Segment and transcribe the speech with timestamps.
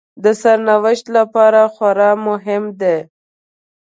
[0.23, 2.97] د سرنوشت لپاره خورا مهم دي